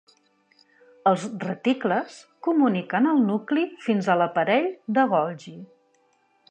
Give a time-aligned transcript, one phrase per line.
[1.11, 2.15] Els reticles
[2.47, 5.57] comuniquen el nucli fins a l'aparell de Golgi.